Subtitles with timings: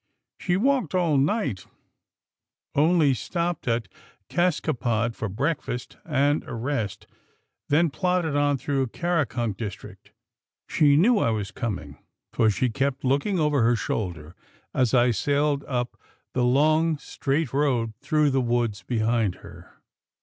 [0.39, 1.67] She'd walked all night,
[2.73, 3.87] only stopped at
[4.29, 7.05] Cascapod for breakfast and a rest,
[7.69, 10.11] then plodded on through Karakunk district.
[10.67, 11.99] She knew I was coming,
[12.33, 14.33] for she kept looking over her shoulder
[14.73, 15.95] as I sailed up
[16.33, 19.83] the long straight road through the woods behind her.